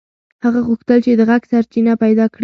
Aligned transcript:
هغه 0.43 0.59
غوښتل 0.67 0.99
چې 1.05 1.11
د 1.19 1.21
غږ 1.29 1.41
سرچینه 1.51 1.93
پیدا 2.03 2.25
کړي. 2.33 2.39